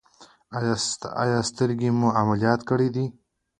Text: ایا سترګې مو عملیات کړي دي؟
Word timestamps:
ایا 1.23 1.39
سترګې 1.49 1.89
مو 1.99 2.07
عملیات 2.21 2.59
کړي 2.69 2.87
دي؟ 2.95 3.05